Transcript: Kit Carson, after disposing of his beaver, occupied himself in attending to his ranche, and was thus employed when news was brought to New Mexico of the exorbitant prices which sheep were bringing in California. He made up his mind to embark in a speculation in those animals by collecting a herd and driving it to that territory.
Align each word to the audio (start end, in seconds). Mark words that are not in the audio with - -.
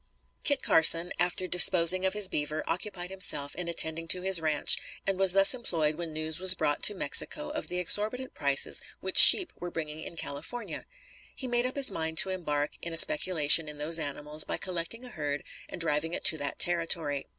Kit 0.43 0.63
Carson, 0.63 1.11
after 1.19 1.45
disposing 1.45 2.05
of 2.07 2.13
his 2.15 2.27
beaver, 2.27 2.63
occupied 2.65 3.11
himself 3.11 3.53
in 3.53 3.67
attending 3.67 4.07
to 4.07 4.21
his 4.23 4.41
ranche, 4.41 4.79
and 5.05 5.19
was 5.19 5.33
thus 5.33 5.53
employed 5.53 5.93
when 5.93 6.11
news 6.11 6.39
was 6.39 6.55
brought 6.55 6.81
to 6.81 6.93
New 6.95 6.97
Mexico 6.97 7.51
of 7.51 7.67
the 7.67 7.77
exorbitant 7.77 8.33
prices 8.33 8.81
which 8.99 9.19
sheep 9.19 9.53
were 9.59 9.69
bringing 9.69 10.01
in 10.01 10.15
California. 10.15 10.87
He 11.35 11.47
made 11.47 11.67
up 11.67 11.75
his 11.75 11.91
mind 11.91 12.17
to 12.17 12.31
embark 12.31 12.77
in 12.81 12.93
a 12.93 12.97
speculation 12.97 13.69
in 13.69 13.77
those 13.77 13.99
animals 13.99 14.43
by 14.43 14.57
collecting 14.57 15.05
a 15.05 15.09
herd 15.09 15.43
and 15.69 15.79
driving 15.79 16.15
it 16.15 16.23
to 16.25 16.37
that 16.39 16.57
territory. 16.57 17.27